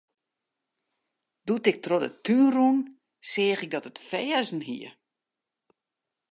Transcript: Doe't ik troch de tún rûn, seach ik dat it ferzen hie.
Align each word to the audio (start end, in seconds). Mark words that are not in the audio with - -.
Doe't 1.47 1.69
ik 1.71 1.77
troch 1.83 2.03
de 2.05 2.11
tún 2.25 2.49
rûn, 2.55 2.79
seach 3.31 3.61
ik 3.65 3.71
dat 3.73 3.87
it 3.89 4.03
ferzen 4.09 4.61
hie. 4.67 4.89